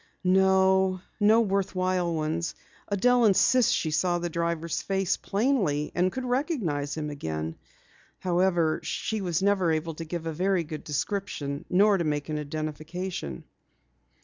"No 0.23 0.99
worthwhile 1.19 2.11
ones. 2.15 2.55
Adelle 2.91 3.23
insists 3.23 3.71
that 3.71 3.75
she 3.75 3.91
saw 3.91 4.17
the 4.17 4.31
driver's 4.31 4.81
face 4.81 5.15
plainly 5.15 5.91
and 5.93 6.11
could 6.11 6.25
recognize 6.25 6.97
him 6.97 7.11
again. 7.11 7.53
However, 8.17 8.79
she 8.81 9.19
never 9.19 9.67
was 9.67 9.75
able 9.75 9.93
to 9.93 10.03
give 10.05 10.25
a 10.25 10.33
very 10.33 10.63
good 10.63 10.83
description, 10.83 11.65
nor 11.69 11.99
to 11.99 12.03
make 12.03 12.29
an 12.29 12.39
identification." 12.39 13.43